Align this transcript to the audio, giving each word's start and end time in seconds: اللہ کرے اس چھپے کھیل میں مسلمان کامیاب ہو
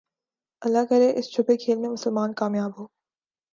اللہ 0.61 0.85
کرے 0.89 1.09
اس 1.15 1.31
چھپے 1.33 1.57
کھیل 1.57 1.77
میں 1.79 1.89
مسلمان 1.89 2.33
کامیاب 2.33 2.71
ہو 2.79 2.85